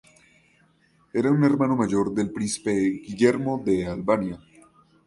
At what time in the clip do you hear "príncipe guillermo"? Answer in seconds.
2.31-3.61